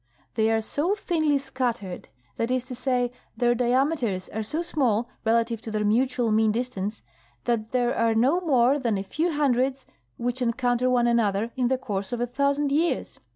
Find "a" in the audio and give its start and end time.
8.97-9.03, 12.19-12.25